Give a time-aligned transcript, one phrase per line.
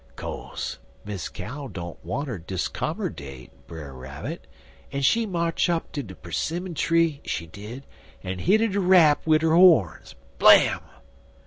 [0.19, 4.47] "C'ose Miss Cow don't wanter diskommerdate Brer Rabbit,
[4.91, 7.85] en she march up ter de 'simmon tree, she did,
[8.23, 10.79] en hit it a rap wid 'er horns blam!